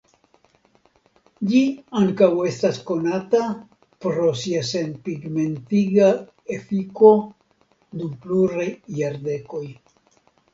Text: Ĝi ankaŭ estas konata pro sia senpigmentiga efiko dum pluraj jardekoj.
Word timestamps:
Ĝi 1.49 1.59
ankaŭ 1.99 2.29
estas 2.51 2.79
konata 2.87 3.41
pro 4.05 4.31
sia 4.45 4.63
senpigmentiga 4.71 6.09
efiko 6.57 7.13
dum 8.01 8.17
pluraj 8.25 8.67
jardekoj. 9.03 9.65